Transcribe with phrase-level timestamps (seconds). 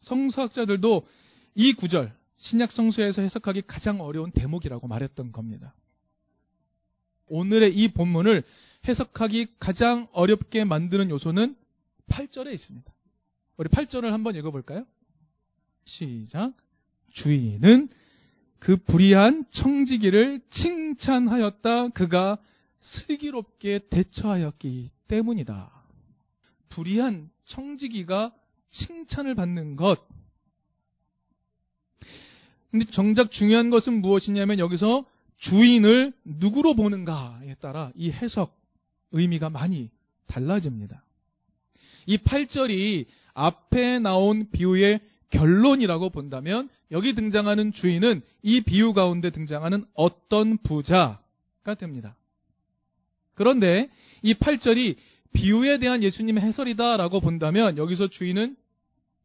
[0.00, 1.06] 성서학자들도
[1.54, 5.74] 이 구절 신약 성서에서 해석하기 가장 어려운 대목이라고 말했던 겁니다.
[7.26, 8.42] 오늘의 이 본문을
[8.88, 11.54] 해석하기 가장 어렵게 만드는 요소는
[12.08, 12.92] 8절에 있습니다.
[13.56, 14.86] 우리 8절을 한번 읽어볼까요?
[15.84, 16.54] 시작.
[17.12, 17.88] 주인은
[18.58, 21.88] 그 불의한 청지기를 칭찬하였다.
[21.90, 22.38] 그가
[22.80, 25.70] 슬기롭게 대처하였기 때문이다.
[26.68, 28.32] 불의한 청지기가
[28.70, 30.00] 칭찬을 받는 것.
[32.70, 35.04] 근데 정작 중요한 것은 무엇이냐면 여기서
[35.38, 38.56] 주인을 누구로 보는가에 따라 이 해석
[39.12, 39.90] 의미가 많이
[40.26, 41.04] 달라집니다.
[42.06, 45.00] 이 8절이 앞에 나온 비유의
[45.30, 52.16] 결론이라고 본다면 여기 등장하는 주인은 이 비유 가운데 등장하는 어떤 부자가 됩니다.
[53.34, 53.88] 그런데
[54.22, 54.96] 이 8절이
[55.32, 58.56] 비유에 대한 예수님의 해설이다라고 본다면 여기서 주인은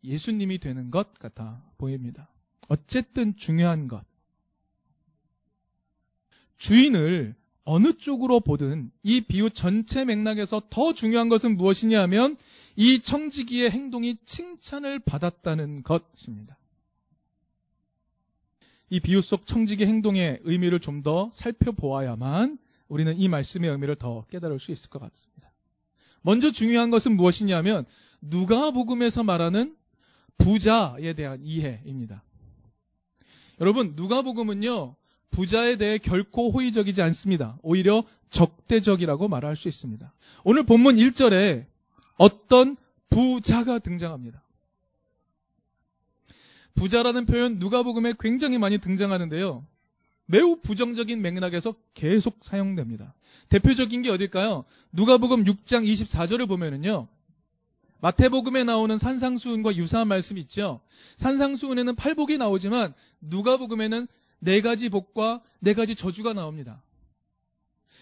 [0.05, 2.29] 예수님이 되는 것 같아 보입니다.
[2.67, 4.03] 어쨌든 중요한 것.
[6.57, 12.37] 주인을 어느 쪽으로 보든 이 비유 전체 맥락에서 더 중요한 것은 무엇이냐면
[12.75, 16.57] 이 청지기의 행동이 칭찬을 받았다는 것입니다.
[18.89, 24.59] 이 비유 속 청지기 행동의 의미를 좀 더 살펴보아야만 우리는 이 말씀의 의미를 더 깨달을
[24.59, 25.51] 수 있을 것 같습니다.
[26.21, 27.85] 먼저 중요한 것은 무엇이냐면
[28.21, 29.75] 누가복음에서 말하는
[30.37, 32.23] 부자에 대한 이해입니다.
[33.59, 34.95] 여러분 누가복음은요
[35.31, 37.57] 부자에 대해 결코 호의적이지 않습니다.
[37.61, 40.13] 오히려 적대적이라고 말할 수 있습니다.
[40.43, 41.65] 오늘 본문 1절에
[42.17, 42.77] 어떤
[43.09, 44.41] 부자가 등장합니다.
[46.75, 49.65] 부자라는 표현 누가복음에 굉장히 많이 등장하는데요.
[50.25, 53.13] 매우 부정적인 맥락에서 계속 사용됩니다.
[53.49, 54.65] 대표적인 게 어딜까요?
[54.91, 57.07] 누가복음 6장 24절을 보면은요.
[58.01, 60.81] 마태복음에 나오는 산상수훈과 유사한 말씀 있죠.
[61.17, 64.07] 산상수훈에는 팔복이 나오지만 누가복음에는
[64.39, 66.81] 네 가지 복과 네 가지 저주가 나옵니다.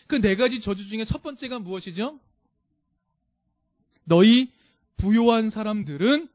[0.07, 2.19] 그 네 가지 저주 중에 첫 번째가 무엇이죠?
[4.03, 4.51] 너희
[4.97, 6.27] 부요한 사람들은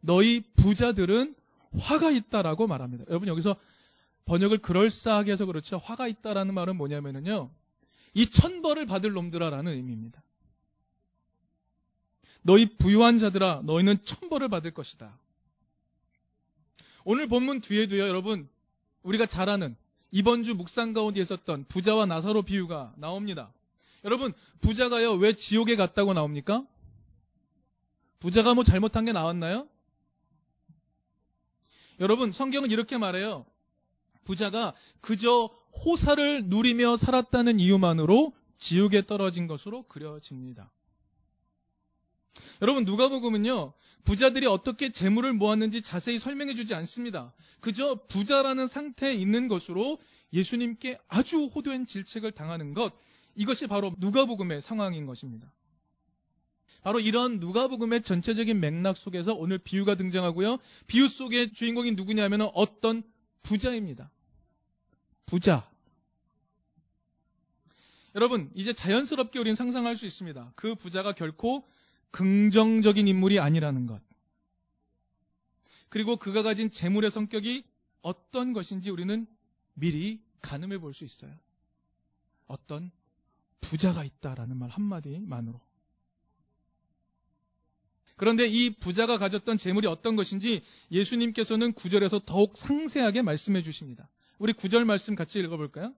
[0.00, 1.34] 너희 부자들은
[1.78, 3.04] 화가 있다라고 말합니다.
[3.08, 3.56] 여러분 여기서
[4.24, 5.78] 번역을 그럴싸하게 해서 그렇죠.
[5.78, 7.50] 화가 있다라는 말은 뭐냐면은요.
[8.14, 10.22] 이 천벌을 받을 놈들아라는 의미입니다.
[12.42, 15.16] 너희 부유한 자들아 너희는 천벌을 받을 것이다.
[17.04, 18.48] 오늘 본문 뒤에도요, 여러분
[19.02, 19.76] 우리가 잘 아는
[20.10, 23.52] 이번 주 묵상 가운데 있었던 부자와 나사로 비유가 나옵니다.
[24.04, 26.64] 여러분 부자가요 왜 지옥에 갔다고 나옵니까?
[28.20, 29.68] 부자가 뭐 잘못한 게 나왔나요?
[32.00, 33.46] 여러분 성경은 이렇게 말해요.
[34.24, 35.50] 부자가 그저
[35.84, 40.70] 호사를 누리며 살았다는 이유만으로 지옥에 떨어진 것으로 그려집니다.
[42.62, 43.72] 여러분 누가복음은요
[44.04, 47.32] 부자들이 어떻게 재물을 모았는지 자세히 설명해 주지 않습니다.
[47.60, 49.98] 그저 부자라는 상태에 있는 것으로
[50.32, 52.94] 예수님께 아주 호도한 질책을 당하는 것
[53.34, 55.52] 이것이 바로 누가복음의 상황인 것입니다.
[56.82, 60.58] 바로 이런 누가복음의 전체적인 맥락 속에서 오늘 비유가 등장하고요.
[60.86, 63.02] 비유 속의 주인공이 누구냐면 어떤
[63.42, 64.10] 부자입니다.
[65.26, 65.68] 부자.
[68.14, 70.52] 여러분, 이제 자연스럽게 우리는 상상할 수 있습니다.
[70.56, 71.64] 그 부자가 결코
[72.12, 74.00] 긍정적인 인물이 아니라는 것.
[75.88, 77.64] 그리고 그가 가진 재물의 성격이
[78.02, 79.26] 어떤 것인지 우리는
[79.74, 81.34] 미리 가늠해 볼 수 있어요.
[82.46, 82.90] 어떤
[83.60, 85.60] 부자가 있다라는 말 한마디만으로.
[88.16, 94.08] 그런데 이 부자가 가졌던 재물이 어떤 것인지 예수님께서는 구절에서 더욱 상세하게 말씀해 주십니다.
[94.38, 95.94] 우리 구절 말씀 같이 읽어볼까요?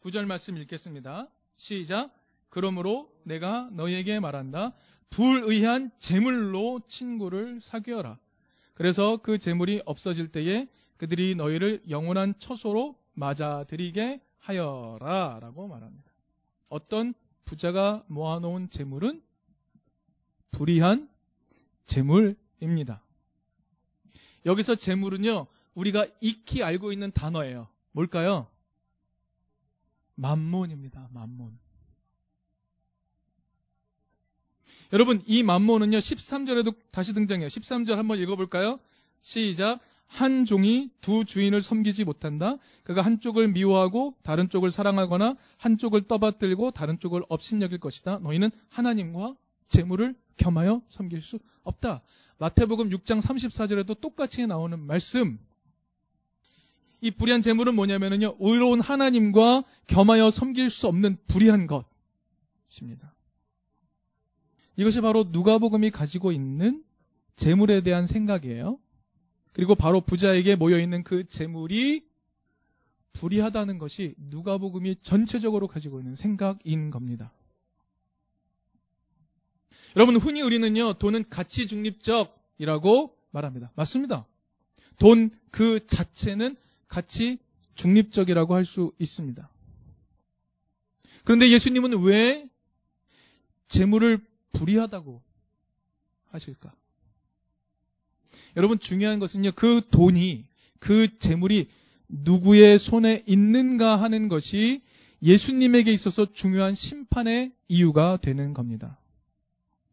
[0.00, 1.28] 구절 말씀 읽겠습니다.
[1.56, 2.17] 시작.
[2.48, 4.74] 그러므로 내가 너희에게 말한다.
[5.10, 8.18] 불의한 재물로 친구를 사귀어라.
[8.74, 15.38] 그래서 그 재물이 없어질 때에 그들이 너희를 영원한 처소로 맞아들이게 하여라.
[15.40, 16.10] 라고 말합니다.
[16.68, 17.14] 어떤
[17.44, 19.22] 부자가 모아놓은 재물은
[20.50, 21.08] 불의한
[21.84, 23.02] 재물입니다.
[24.46, 27.68] 여기서 재물은요, 우리가 익히 알고 있는 단어예요.
[27.92, 28.48] 뭘까요?
[30.14, 31.08] 만몬입니다.
[31.12, 31.58] 만몬.
[34.92, 37.48] 여러분, 이 만몬은요, 13절에도 다시 등장해요.
[37.48, 38.78] 13절 한번 읽어볼까요?
[39.20, 39.80] 시작.
[40.06, 42.56] 한 종이 두 주인을 섬기지 못한다.
[42.82, 48.20] 그가 한쪽을 미워하고 다른 쪽을 사랑하거나 한쪽을 떠받들고 다른 쪽을 업신여길 것이다.
[48.20, 49.36] 너희는 하나님과
[49.68, 52.02] 재물을 겸하여 섬길 수 없다.
[52.38, 55.38] 마태복음 6장 34절에도 똑같이 나오는 말씀.
[57.02, 58.36] 이 불의한 재물은 뭐냐면요.
[58.40, 63.14] 의로운 하나님과 겸하여 섬길 수 없는 불의한 것입니다.
[64.78, 66.84] 이것이 바로 누가복음이 가지고 있는
[67.34, 68.78] 재물에 대한 생각이에요.
[69.52, 72.06] 그리고 바로 부자에게 모여 있는 그 재물이
[73.12, 77.32] 불이하다는 것이 누가복음이 전체적으로 가지고 있는 생각인 겁니다.
[79.96, 83.72] 여러분 흔히 우리는요 돈은 가치 중립적이라고 말합니다.
[83.74, 84.26] 맞습니다.
[84.98, 87.38] 돈 그 자체는 가치
[87.74, 89.50] 중립적이라고 할 수 있습니다.
[91.24, 92.48] 그런데 예수님은 왜
[93.68, 95.22] 재물을 불이하다고
[96.30, 96.72] 하실까?
[98.56, 100.46] 여러분 중요한 것은요 그 돈이
[100.78, 101.68] 그 재물이
[102.08, 104.82] 누구의 손에 있는가 하는 것이
[105.22, 108.98] 예수님에게 있어서 중요한 심판의 이유가 되는 겁니다.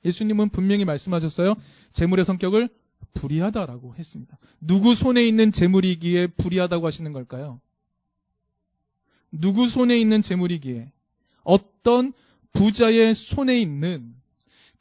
[0.06, 1.56] 예수님은 분명히 말씀하셨어요.
[1.94, 2.70] 재물의 성격을
[3.16, 4.38] 불이하다라고 했습니다.
[4.62, 7.60] 누구 손에 있는 재물이기에 불이하다고 하시는 걸까요?
[9.32, 10.92] 누구 손에 있는 재물이기에
[11.44, 12.14] 어떤
[12.54, 14.15] 부자의 손에 있는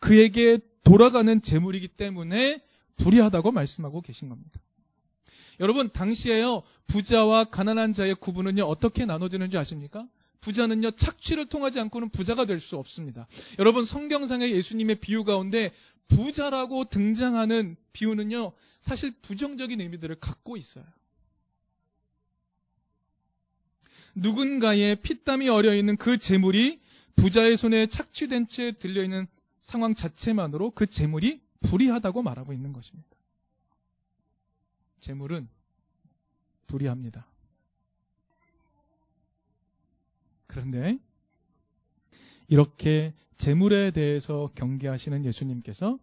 [0.05, 2.63] 그에게 돌아가는 재물이기 때문에
[2.97, 4.61] 불이하다고 말씀하고 계신 겁니다.
[5.61, 10.07] 여러분 당시에요 부자와 가난한 자의 구분은요 어떻게 나눠지는지 아십니까?
[10.43, 13.27] 부자는요 착취를 통하지 않고는 부자가 될 수 없습니다.
[13.59, 15.73] 여러분 성경상의 예수님의 비유 가운데
[16.09, 20.85] 부자라고 등장하는 비유는요 사실 부정적인 의미들을 갖고 있어요.
[24.15, 26.79] 누군가의 피땀이 어려 있는 그 재물이
[27.17, 29.27] 부자의 손에 착취된 채 들려 있는
[29.65, 33.09] 상황 자체만으로 그 재물이 불이하다고 말하고 있는 것입니다.
[35.01, 35.49] 재물은
[36.67, 37.27] 불이합니다.
[40.47, 40.99] 그런데
[42.47, 45.99] 이렇게 재물에 대해서 경계하시는 예수님께서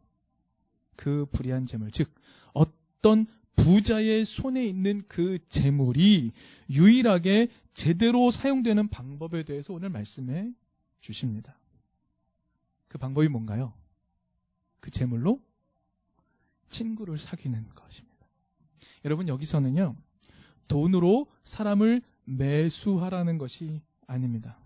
[0.95, 2.11] 그 불의한 재물, 즉
[2.53, 3.27] 어떤
[3.57, 6.31] 부자의 손에 있는 그 재물이
[6.71, 10.51] 유일하게 제대로 사용되는 방법에 대해서 오늘 말씀해
[10.99, 11.60] 주십니다.
[12.91, 13.71] 그 방법이 뭔가요?
[14.81, 15.41] 그 재물로
[16.67, 18.27] 친구를 사귀는 것입니다.
[19.05, 19.95] 여러분 여기서는요.
[20.67, 24.57] 돈으로 사람을 매수하라는 것이 아닙니다.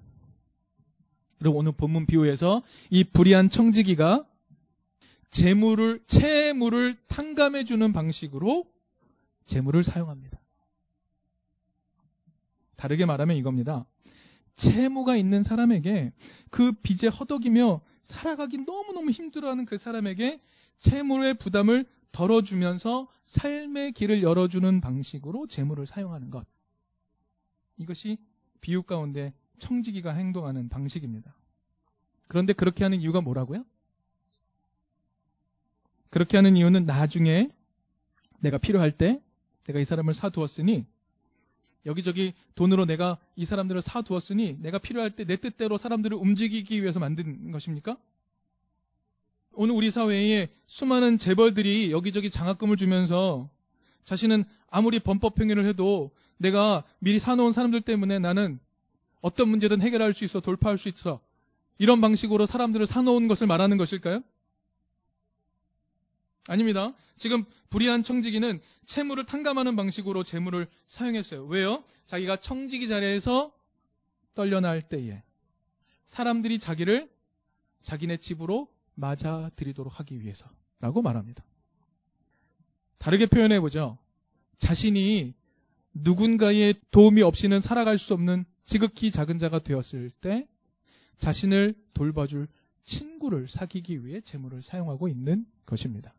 [1.37, 4.27] 그리고 오늘 본문 비유에서 이 불의한 청지기가
[5.29, 8.65] 재물을 채물을 탕감해 주는 방식으로
[9.45, 10.41] 재물을 사용합니다.
[12.75, 13.85] 다르게 말하면 이겁니다.
[14.55, 16.11] 채무가 있는 사람에게
[16.49, 20.39] 그 빚에 허덕이며 살아가기 너무너무 힘들어하는 그 사람에게
[20.77, 26.45] 채무의 부담을 덜어주면서 삶의 길을 열어주는 방식으로 재물을 사용하는 것.
[27.77, 28.17] 이것이
[28.61, 31.35] 비유 가운데 청지기가 행동하는 방식입니다.
[32.27, 33.65] 그런데 그렇게 하는 이유가 뭐라고요?
[36.09, 37.49] 그렇게 하는 이유는 나중에
[38.39, 39.21] 내가 필요할 때
[39.65, 40.85] 내가 이 사람을 사두었으니
[41.85, 47.51] 여기저기 돈으로 내가 이 사람들을 사두었으니 내가 필요할 때 내 뜻대로 사람들을 움직이기 위해서 만든
[47.51, 47.97] 것입니까?
[49.53, 53.49] 오늘 우리 사회에 수많은 재벌들이 여기저기 장학금을 주면서
[54.03, 58.59] 자신은 아무리 범법행위를 해도 내가 미리 사놓은 사람들 때문에 나는
[59.21, 61.19] 어떤 문제든 해결할 수 있어, 돌파할 수 있어.
[61.77, 64.21] 이런 방식으로 사람들을 사놓은 것을 말하는 것일까요?
[66.47, 66.93] 아닙니다.
[67.17, 71.45] 지금 불의한 청지기는 채무를 탕감하는 방식으로 재물을 사용했어요.
[71.45, 71.83] 왜요?
[72.05, 73.51] 자기가 청지기 자리에서
[74.35, 75.23] 떨려날 때에
[76.05, 77.09] 사람들이 자기를
[77.81, 81.43] 자기네 집으로 맞아들이도록 하기 위해서라고 말합니다.
[82.97, 83.97] 다르게 표현해 보죠.
[84.57, 85.33] 자신이
[85.93, 90.47] 누군가의 도움이 없이는 살아갈 수 없는 지극히 작은 자가 되었을 때
[91.17, 92.47] 자신을 돌봐줄
[92.83, 96.13] 친구를 사귀기 위해 재물을 사용하고 있는 것입니다.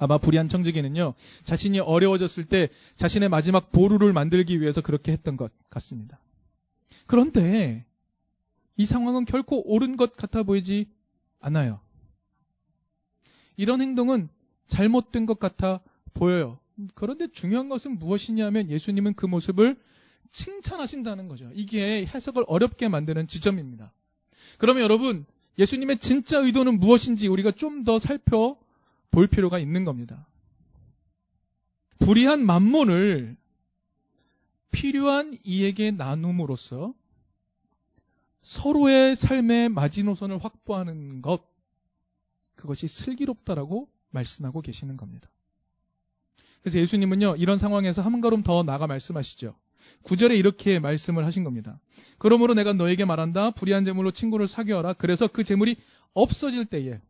[0.00, 1.14] 아마 불의한 청지기는요,
[1.44, 6.18] 자신이 어려워졌을 때 자신의 마지막 보루를 만들기 위해서 그렇게 했던 것 같습니다.
[7.06, 7.84] 그런데
[8.76, 10.86] 이 상황은 결코 옳은 것 같아 보이지
[11.38, 11.80] 않아요.
[13.58, 14.30] 이런 행동은
[14.68, 15.80] 잘못된 것 같아
[16.14, 16.58] 보여요.
[16.94, 19.78] 그런데 중요한 것은 무엇이냐면 예수님은 그 모습을
[20.30, 21.50] 칭찬하신다는 거죠.
[21.52, 23.92] 이게 해석을 어렵게 만드는 지점입니다.
[24.56, 25.26] 그러면 여러분,
[25.58, 28.56] 예수님의 진짜 의도는 무엇인지 우리가 좀 더 살펴
[29.10, 30.26] 볼 필요가 있는 겁니다.
[31.98, 33.36] 불의한 만몬을
[34.70, 36.94] 필요한 이에게 나눔으로써
[38.42, 41.42] 서로의 삶의 마지노선을 확보하는 것,
[42.54, 45.28] 그것이 슬기롭다라고 말씀하고 계시는 겁니다.
[46.62, 49.54] 그래서 예수님은요, 이런 상황에서 한 걸음 더 나가 말씀하시죠.
[50.02, 51.80] 구절에 이렇게 말씀을 하신 겁니다.
[52.18, 53.50] 그러므로 내가 너에게 말한다.
[53.52, 54.94] 불의한 재물로 친구를 사귀어라.
[54.94, 55.76] 그래서 그 재물이
[56.12, 57.00] 없어질 때에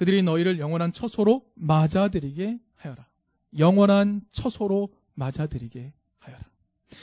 [0.00, 3.06] 그들이 너희를 영원한 처소로 맞아들이게 하여라.
[3.58, 6.42] 영원한 처소로 맞아들이게 하여라.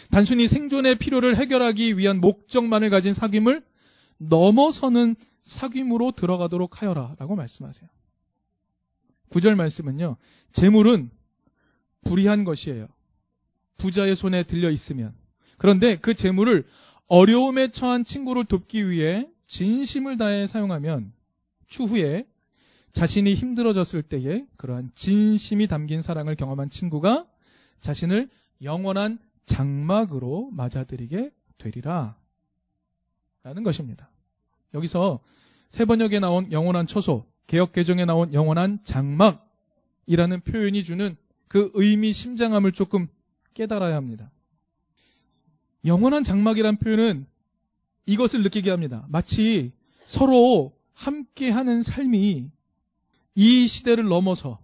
[0.09, 3.63] 단순히 생존의 필요를 해결하기 위한 목적만을 가진 사귐을
[4.17, 7.15] 넘어서는 사귐으로 들어가도록 하여라.
[7.19, 7.87] 라고 말씀하세요.
[9.29, 10.17] 9절 말씀은요.
[10.51, 11.11] 재물은
[12.03, 12.87] 불의한 것이에요.
[13.77, 15.13] 부자의 손에 들려 있으면.
[15.59, 16.65] 그런데 그 재물을
[17.05, 21.13] 어려움에 처한 친구를 돕기 위해 진심을 다해 사용하면
[21.67, 22.25] 추후에
[22.97, 27.27] 자신이 힘들어졌을 때에 그러한 진심이 담긴 사랑을 경험한 친구가
[27.79, 28.27] 자신을
[28.63, 32.17] 영원한 장막으로 맞아들이게 되리라.
[33.43, 34.09] 라는 것입니다.
[34.73, 35.19] 여기서
[35.69, 41.15] 세 번역에 나온 영원한 처소, 개혁 개정에 나온 영원한 장막이라는 표현이 주는
[41.47, 43.07] 그 의미 심장함을 조금
[43.53, 44.31] 깨달아야 합니다.
[45.85, 47.27] 영원한 장막이란 표현은
[48.07, 49.05] 이것을 느끼게 합니다.
[49.07, 49.71] 마치
[50.05, 52.56] 서로 함께하는 삶이
[53.37, 54.59] 이 시대를 넘어서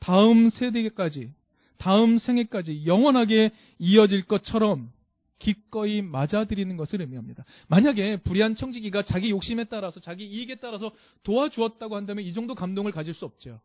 [0.00, 1.32] 다음 세대까지,
[1.76, 4.90] 다음 생애까지 영원하게 이어질 것처럼
[5.38, 7.44] 기꺼이 맞아들이는 것을 의미합니다.
[7.68, 10.90] 만약에 불의한 청지기가 자기 욕심에 따라서 자기 이익에 따라서
[11.22, 13.60] 도와주었다고 한다면 이 정도 감동을 가질 수 없죠.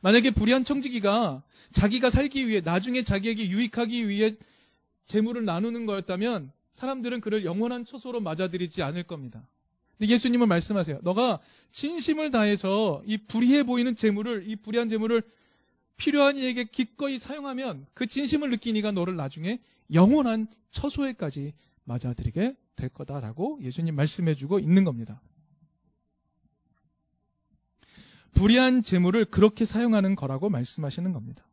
[0.00, 4.34] 만약에 불의한 청지기가 자기가 살기 위해 나중에 자기에게 유익하기 위해
[5.06, 9.46] 재물을 나누는 거였다면 사람들은 그를 영원한 처소로 맞아들이지 않을 겁니다.
[10.02, 10.98] 근데 예수님은 말씀하세요.
[11.04, 11.38] 너가
[11.70, 15.22] 진심을 다해서 이 불의해 보이는 재물을 이 불의한 재물을
[15.96, 19.60] 필요한 이에게 기꺼이 사용하면 그 진심을 느낀 이가 너를 나중에
[19.94, 21.52] 영원한 처소에까지
[21.84, 25.22] 맞아들이게 될 거다라고 예수님 말씀해주고 있는 겁니다.
[28.34, 31.46] 불의한 재물을 그렇게 사용하는 거라고 말씀하시는 겁니다.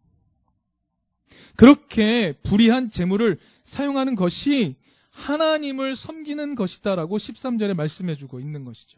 [1.56, 4.76] 그렇게 불의한 재물을 사용하는 것이
[5.20, 8.98] 하나님을 섬기는 것이다라고 13절에 말씀해 주고 있는 것이죠.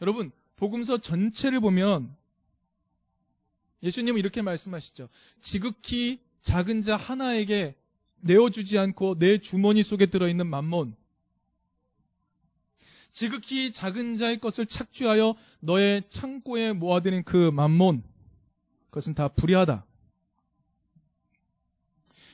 [0.00, 2.14] 여러분, 복음서 전체를 보면
[3.82, 5.08] 예수님은 이렇게 말씀하시죠.
[5.40, 7.74] 지극히 작은 자 하나에게
[8.20, 10.94] 내어주지 않고 내 주머니 속에 들어있는 만몬.
[13.12, 18.02] 지극히 작은 자의 것을 착취하여 너의 창고에 모아드는 그 만몬.
[18.90, 19.84] 그것은 다 불의하다.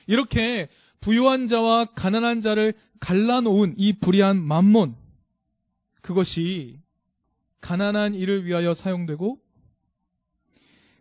[0.07, 0.69] 이렇게
[0.99, 4.95] 부유한 자와 가난한 자를 갈라놓은 이 불의한 만몬.
[6.01, 6.79] 그것이
[7.61, 9.39] 가난한 이를 위하여 사용되고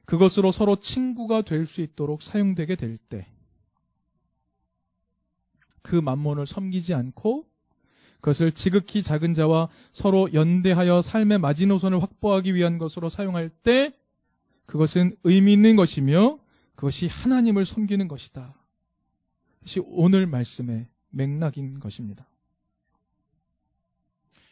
[0.04, 3.26] 그것으로 서로 친구가 될 수 있도록 사용되게 될 때,
[5.82, 7.46] 그 만몬을 섬기지 않고
[8.20, 13.92] 그것을 지극히 작은 자와 서로 연대하여 삶의 마지노선을 확보하기 위한 것으로 사용할 때,
[14.66, 16.40] 그것은 의미 있는 것이며
[16.74, 18.55] 그것이 하나님을 섬기는 것이다.
[19.66, 22.26] 그것이 오늘 말씀의 맥락인 것입니다.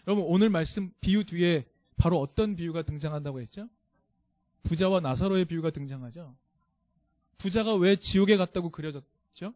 [0.06, 1.64] 여러분, 오늘 말씀 비유 뒤에
[1.96, 3.68] 바로 어떤 비유가 등장한다고 했죠?
[4.64, 6.36] 부자와 나사로의 비유가 등장하죠.
[7.38, 9.54] 부자가 왜 지옥에 갔다고 그려졌죠?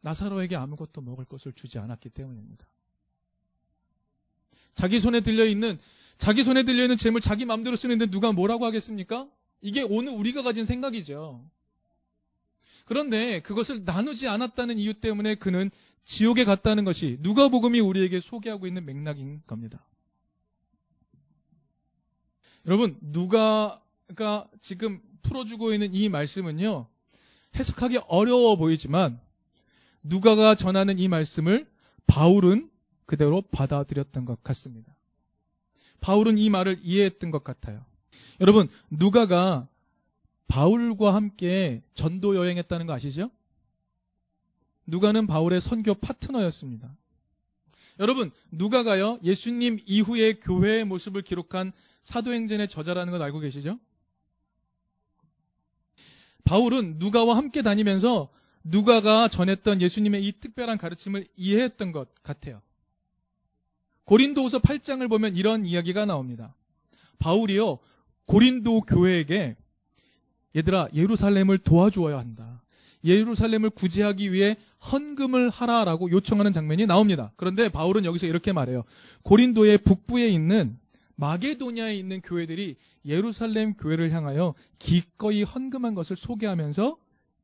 [0.00, 2.66] 나사로에게 아무것도 먹을 것을 주지 않았기 때문입니다.
[4.74, 5.76] 자기 손에 들려 있는
[6.18, 9.28] 자기 손에 들려 있는 재물 자기 마음대로 쓰는데 누가 뭐라고 하겠습니까?
[9.60, 11.50] 이게 오늘 우리가 가진 생각이죠.
[12.90, 15.70] 그런데 그것을 나누지 않았다는 이유 때문에 그는
[16.04, 19.86] 지옥에 갔다는 것이 누가복음이 우리에게 소개하고 있는 맥락인 겁니다.
[22.66, 26.88] 여러분, 누가가 지금 풀어주고 있는 이 말씀은요,
[27.54, 29.20] 해석하기 어려워 보이지만,
[30.02, 31.70] 누가가 전하는 이 말씀을
[32.08, 32.68] 바울은
[33.06, 34.92] 그대로 받아들였던 것 같습니다.
[36.00, 37.84] 바울은 이 말을 이해했던 것 같아요.
[38.40, 39.68] 여러분, 누가가
[40.50, 43.30] 바울과 함께 전도 여행했다는 거 아시죠?
[44.84, 46.92] 누가는 바울의 선교 파트너였습니다.
[48.00, 53.78] 여러분, 누가가요, 예수님 이후의 교회의 모습을 기록한 사도행전의 저자라는 걸 알고 계시죠?
[56.42, 58.28] 바울은 누가와 함께 다니면서
[58.64, 62.60] 누가가 전했던 예수님의 이 특별한 가르침을 이해했던 것 같아요.
[64.02, 66.56] 고린도후서 8장을 보면 이런 이야기가 나옵니다.
[67.20, 67.78] 바울이요
[68.24, 69.56] 고린도 교회에게
[70.56, 72.62] 얘들아 예루살렘을 도와주어야 한다.
[73.04, 74.56] 예루살렘을 구제하기 위해
[74.92, 77.32] 헌금을 하라라고 요청하는 장면이 나옵니다.
[77.36, 78.84] 그런데 바울은 여기서 이렇게 말해요.
[79.22, 80.78] 고린도의 북부에 있는
[81.16, 86.96] 마게도냐에 있는 교회들이 예루살렘 교회를 향하여 기꺼이 헌금한 것을 소개하면서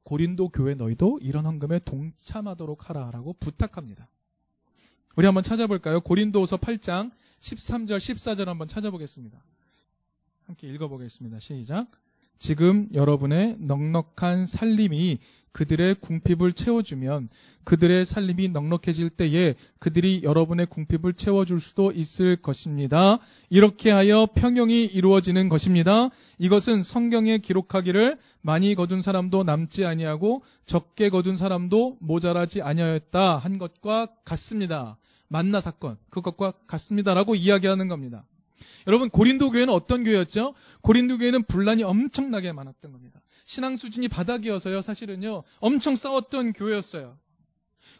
[0.03, 4.09] 고린도 교회 너희도 이런 헌금에 동참하도록 하라라고 부탁합니다.
[5.17, 6.01] 우리 한번 찾아볼까요?
[6.01, 7.11] 고린도서 8장
[7.41, 9.43] 13절 14절 한번 찾아보겠습니다.
[10.47, 11.41] 함께 읽어보겠습니다.
[11.41, 11.89] 시작.
[12.39, 15.19] 지금 여러분의 넉넉한 살림이
[15.57, 17.31] 그들의 궁핍을 채워주면
[17.65, 23.19] 그들의 살림이 넉넉해질 때에 그들이 여러분의 궁핍을 채워줄 수도 있을 것입니다.
[23.49, 26.11] 이렇게 하여 평형이 이루어지는 것입니다.
[26.39, 34.09] 이것은 성경에 기록하기를 많이 거둔 사람도 남지 아니하고 적게 거둔 사람도 모자라지 아니하였다 한 것과
[34.27, 34.99] 같습니다.
[35.29, 38.25] 만나 사건 그것과 같습니다라고 이야기하는 겁니다.
[38.87, 40.55] 여러분 고린도 교회는 어떤 교회였죠?
[40.83, 43.21] 고린도 교회는 분란이 엄청나게 많았던 겁니다.
[43.45, 44.83] 신앙 수준이 바닥이어서요.
[44.83, 45.45] 사실은요.
[45.61, 47.17] 엄청 싸웠던 교회였어요.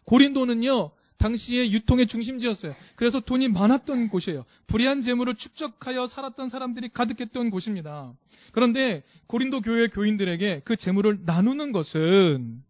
[0.05, 0.91] 고린도는요.
[1.19, 2.75] 당시에 유통의 중심지였어요.
[2.95, 4.45] 그래서 돈이 많았던 곳이에요.
[4.67, 8.13] 불의한 재물을 축적하여 살았던 사람들이 가득했던 곳입니다.
[8.53, 12.63] 그런데 고린도 교회 교인들에게 그 재물을 나누는 것은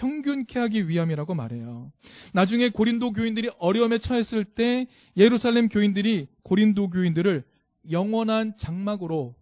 [0.00, 1.92] 평균케 하기 위함이라고 말해요.
[2.32, 7.44] 나중에 고린도 교인들이 어려움에 처했을 때 예루살렘 교인들이 고린도 교인들을
[7.90, 9.34] 영원한 장막으로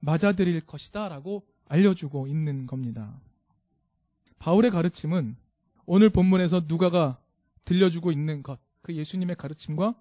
[0.00, 3.20] 맞아들일 것이다 라고 알려주고 있는 겁니다.
[4.38, 5.36] 바울의 가르침은
[5.84, 7.18] 오늘 본문에서 누가가
[7.66, 9.94] 들려주고 있는 것, 그 예수님의 가르침과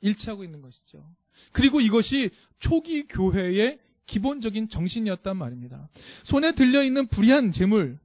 [0.00, 1.08] 일치하고 있는 것이죠.
[1.52, 5.88] 그리고 이것이 초기 교회의 기본적인 정신이었단 말입니다.
[6.24, 8.00] 손에 들려있는 불의한 재물,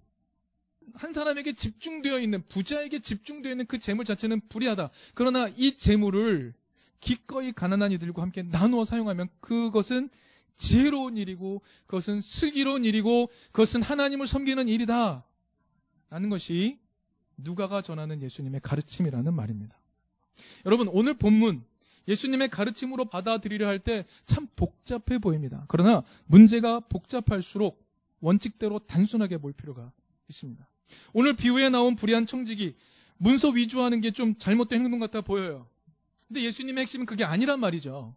[0.95, 4.89] 한 사람에게 집중되어 있는, 부자에게 집중되어 있는 그 재물 자체는 불의하다.
[5.13, 6.53] 그러나 이 재물을
[6.99, 10.09] 기꺼이 가난한 이들과 함께 나누어 사용하면 그것은
[10.57, 15.25] 지혜로운 일이고, 그것은 슬기로운 일이고, 그것은 하나님을 섬기는 일이다.
[16.09, 16.79] 라는 것이
[17.37, 19.79] 누가가 전하는 예수님의 가르침이라는 말입니다.
[20.65, 21.63] 여러분, 오늘 본문,
[22.07, 25.63] 예수님의 가르침으로 받아들이려 할 때 참 복잡해 보입니다.
[25.67, 27.85] 그러나 문제가 복잡할수록
[28.19, 29.91] 원칙대로 단순하게 볼 필요가
[30.27, 30.67] 있습니다.
[31.13, 32.75] 오늘 비유에 나온 불의한 청지기,
[33.17, 35.67] 문서 위조하는 게 좀 잘못된 행동 같아 보여요.
[36.27, 38.15] 근데 예수님의 핵심은 그게 아니란 말이죠.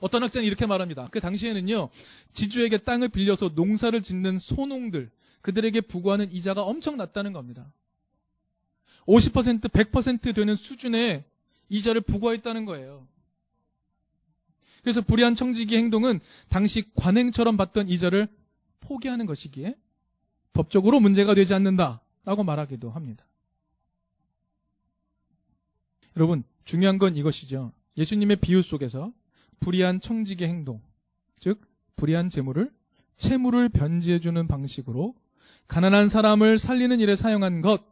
[0.00, 1.08] 어떤 학자는 이렇게 말합니다.
[1.12, 1.88] 그 당시에는요,
[2.32, 5.10] 지주에게 땅을 빌려서 농사를 짓는 소농들,
[5.42, 7.72] 그들에게 부과하는 이자가 엄청 낮다는 겁니다.
[9.06, 11.24] 50% 100% 되는 수준의
[11.68, 13.06] 이자를 부과했다는 거예요.
[14.82, 18.28] 그래서 불의한 청지기 행동은 당시 관행처럼 받던 이자를
[18.80, 19.76] 포기하는 것이기에
[20.52, 23.24] 법적으로 문제가 되지 않는다라고 말하기도 합니다.
[26.16, 27.72] 여러분, 중요한 건 이것이죠.
[27.96, 29.12] 예수님의 비유 속에서
[29.60, 30.82] 불의한 청지기 행동,
[31.38, 31.60] 즉
[31.96, 32.70] 불의한 재물을
[33.16, 35.14] 채무를 변지해주는 방식으로
[35.68, 37.82] 가난한 사람을 살리는 일에 사용한 것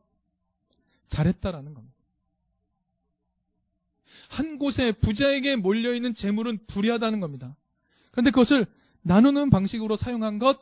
[1.09, 1.97] 잘했다라는 겁니다.
[4.29, 7.57] 한 곳에 부자에게 몰려 있는 재물은 불이하다는 겁니다.
[8.13, 8.67] 그런데 그것을
[9.03, 10.61] 나누는 방식으로 사용한 것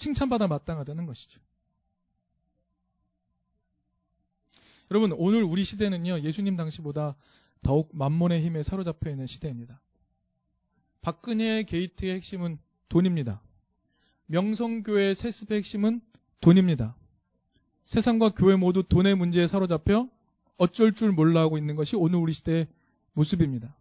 [0.00, 1.40] 칭찬받아 마땅하다는 것이죠.
[4.90, 7.16] 여러분 오늘 우리 시대는요 예수님 당시보다
[7.62, 9.80] 더욱 만몬의 힘에 사로잡혀 있는 시대입니다.
[11.02, 12.58] 박근혜 게이트의 핵심은
[12.88, 13.42] 돈입니다.
[14.26, 16.00] 명성교회 세습의 핵심은
[16.40, 16.96] 돈입니다.
[17.84, 20.08] 세상과 교회 모두 돈의 문제에 사로잡혀
[20.56, 22.66] 어쩔 줄 몰라 하고 있는 것이 오늘 우리 시대의
[23.12, 23.76] 모습입니다.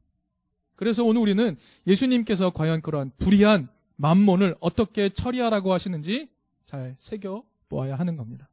[0.76, 6.30] 그래서 오늘 우리는 예수님께서 과연 그러한 불의한 만몬을 어떻게 처리하라고 하시는지
[6.66, 8.48] 잘 새겨 보아야 하는 겁니다.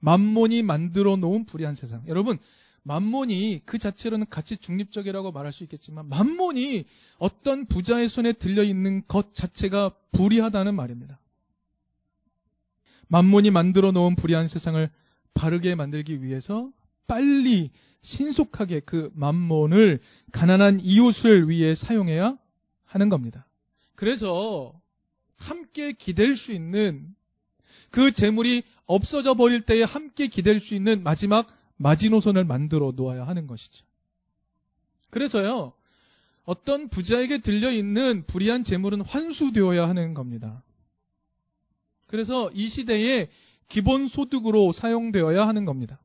[0.00, 2.02] 만몬이 만들어 놓은 불의한 세상.
[2.08, 2.38] 여러분,
[2.84, 6.86] 만몬이 그 자체로는 가치 중립적이라고 말할 수 있겠지만 만몬이
[7.18, 11.20] 어떤 부자의 손에 들려 있는 것 자체가 불의하다는 말입니다.
[13.08, 14.88] 만몬이 만들어 놓은 불의한 세상을
[15.34, 16.70] 바르게 만들기 위해서
[17.06, 20.00] 빨리 신속하게 그 만몬을
[20.32, 22.38] 가난한 이웃을 위해 사용해야
[22.84, 23.46] 하는 겁니다.
[23.96, 24.80] 그래서
[25.36, 27.14] 함께 기댈 수 있는
[27.90, 33.84] 그 재물이 없어져 버릴 때에 함께 기댈 수 있는 마지막 마지노선을 만들어 놓아야 하는 것이죠.
[35.10, 35.72] 그래서요,
[36.44, 40.62] 어떤 부자에게 들려 있는 불의한 재물은 환수되어야 하는 겁니다.
[42.06, 43.28] 그래서 이 시대에
[43.68, 45.98] 기본 소득으로 사용되어야 하는 겁니다.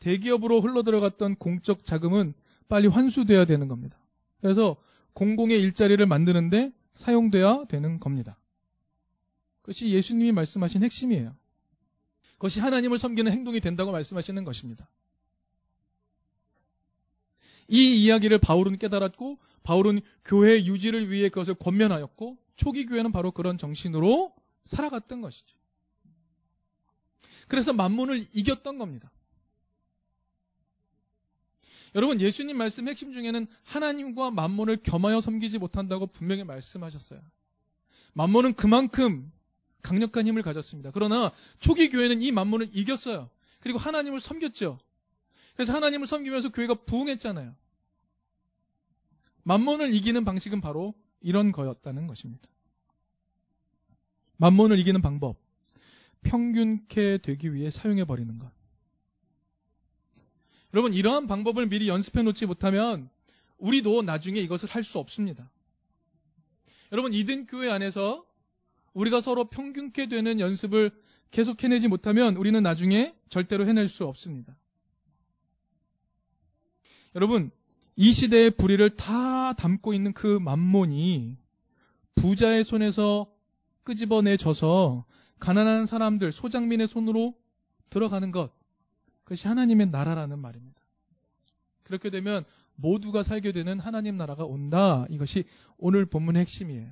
[0.00, 2.34] 대기업으로 흘러들어갔던 공적 자금은
[2.68, 3.98] 빨리 환수돼야 되는 겁니다.
[4.40, 4.76] 그래서
[5.14, 8.38] 공공의 일자리를 만드는데 사용돼야 되는 겁니다.
[9.62, 11.36] 그것이 예수님이 말씀하신 핵심이에요.
[12.34, 14.88] 그것이 하나님을 섬기는 행동이 된다고 말씀하시는 것입니다.
[17.68, 24.34] 이 이야기를 바울은 깨달았고 바울은 교회 유지를 위해 그것을 권면하였고 초기 교회는 바로 그런 정신으로
[24.64, 25.56] 살아갔던 것이죠.
[27.46, 29.10] 그래서 만문을 이겼던 겁니다.
[31.94, 37.20] 여러분 예수님 말씀 핵심 중에는 하나님과 만문을 겸하여 섬기지 못한다고 분명히 말씀하셨어요.
[38.12, 39.32] 만문은 그만큼
[39.82, 40.90] 강력한 힘을 가졌습니다.
[40.92, 43.30] 그러나 초기 교회는 이 만문을 이겼어요.
[43.60, 44.78] 그리고 하나님을 섬겼죠.
[45.54, 47.54] 그래서 하나님을 섬기면서 교회가 부흥했잖아요.
[49.42, 52.48] 만문을 이기는 방식은 바로 이런 거였다는 것입니다.
[54.36, 55.36] 만몬을 이기는 방법.
[56.22, 58.50] 평균케 되기 위해 사용해 버리는 것.
[60.72, 63.08] 여러분, 이러한 방법을 미리 연습해 놓지 못하면
[63.58, 65.50] 우리도 나중에 이것을 할 수 없습니다.
[66.92, 68.24] 여러분, 이든 교회 안에서
[68.94, 70.90] 우리가 서로 평균케 되는 연습을
[71.30, 74.56] 계속 해내지 못하면 우리는 나중에 절대로 해낼 수 없습니다.
[77.14, 77.50] 여러분,
[77.96, 81.36] 이 시대의 불의를 다 담고 있는 그 만몬이
[82.14, 83.30] 부자의 손에서
[83.84, 85.04] 끄집어내져서
[85.38, 87.34] 가난한 사람들, 소장민의 손으로
[87.90, 88.52] 들어가는 것.
[89.30, 90.80] 그것이 하나님의 나라라는 말입니다.
[91.84, 95.06] 그렇게 되면 모두가 살게 되는 하나님 나라가 온다.
[95.08, 95.44] 이것이
[95.78, 96.90] 오늘 본문의 핵심이에요.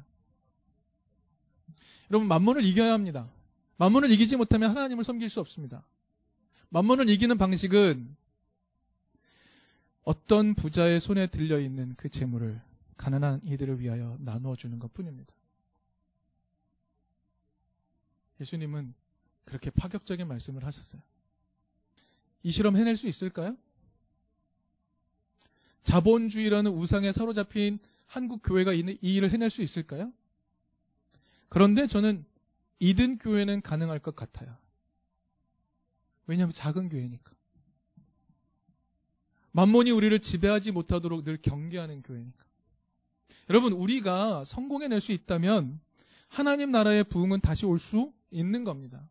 [2.11, 3.29] 여러분, 만몬을 이겨야 합니다.
[3.79, 5.85] 만몬을 이기지 못하면 하나님을 섬길 수 없습니다.
[6.69, 8.17] 만몬을 이기는 방식은
[10.05, 12.63] 어떤 부자의 손에 들려 있는 그 재물을
[12.99, 15.35] 가난한 이들을 위하여 나누어 주는 것 뿐입니다.
[18.41, 18.95] 예수님은
[19.45, 21.03] 그렇게 파격적인 말씀을 하셨어요.
[22.43, 23.57] 이 실험 해낼 수 있을까요?
[25.85, 30.13] 자본주의라는 우상에 사로잡힌 한국 교회가 이 일을 해낼 수 있을까요?
[31.49, 32.25] 그런데 저는
[32.79, 34.57] 이든 교회는 가능할 것 같아요.
[36.27, 37.33] 왜냐하면 작은 교회니까.
[39.53, 42.45] 만몬이 우리를 지배하지 못하도록 늘 경계하는 교회니까.
[43.51, 45.81] 여러분, 우리가 성공해낼 수 있다면
[46.29, 49.09] 하나님 나라의 부흥은 다시 올 수 있는 겁니다.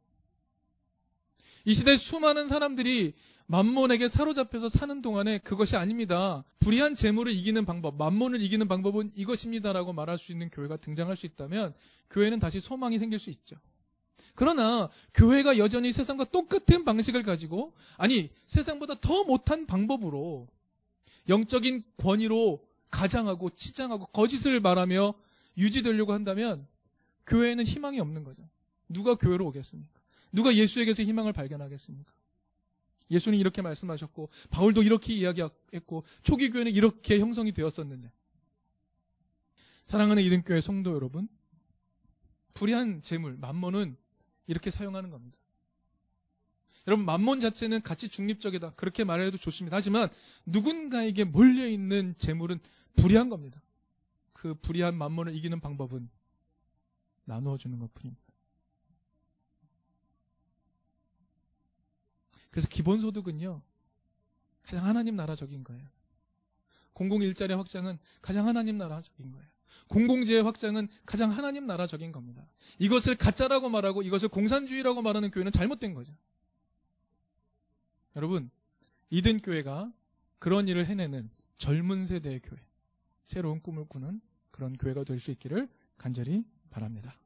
[1.67, 3.13] 이 시대 수많은 사람들이
[3.47, 6.45] 만몬에게 사로잡혀서 사는 동안에 그것이 아닙니다.
[6.60, 11.73] 불의한 재물을 이기는 방법, 만몬을 이기는 방법은 이것입니다라고 말할 수 있는 교회가 등장할 수 있다면
[12.10, 13.58] 교회는 다시 소망이 생길 수 있죠.
[14.36, 20.47] 그러나 교회가 여전히 세상과 똑같은 방식을 가지고 아니 세상보다 더 못한 방법으로
[21.27, 25.13] 영적인 권위로 가장하고 치장하고 거짓을 말하며
[25.58, 26.65] 유지되려고 한다면
[27.25, 28.41] 교회에는 희망이 없는 거죠.
[28.88, 29.97] 누가 교회로 오겠습니까?
[30.32, 32.12] 누가 예수에게서 희망을 발견하겠습니까?
[33.10, 38.12] 예수는 이렇게 말씀하셨고 바울도 이렇게 이야기했고 초기 교회는 이렇게 형성이 되었었는데
[39.86, 41.30] 사랑하는 이등교회 성도 여러분
[42.54, 43.96] 불의한 재물 만몬은
[44.48, 45.38] 이렇게 사용하는 겁니다.
[46.88, 48.72] 여러분 만몬 자체는 가치 중립적이다.
[48.72, 49.76] 그렇게 말해도 좋습니다.
[49.76, 50.10] 하지만
[50.46, 52.60] 누군가에게 몰려 있는 재물은
[52.96, 53.62] 불의한 겁니다.
[54.34, 56.10] 그 불의한 만몬을 이기는 방법은
[57.26, 58.27] 나누어 주는 것뿐입니다.
[62.58, 63.62] 그래서 기본소득은요,
[64.63, 65.88] 가장 하나님 나라적인 거예요.
[66.93, 69.48] 공공 일자리 확장은 가장 하나님 나라적인 거예요.
[69.89, 72.43] 공공재의 확장은 가장 하나님 나라적인 겁니다.
[72.80, 76.12] 이것을 가짜라고 말하고 이것을 공산주의라고 말하는 교회는 잘못된 거죠.
[78.15, 78.50] 여러분,
[79.12, 79.93] 이든 교회가
[80.39, 82.60] 그런 일을 해내는 젊은 세대의 교회,
[83.24, 87.20] 새로운 꿈을 꾸는 그런 교회가 될 수 있기를 간절히 바랍니다.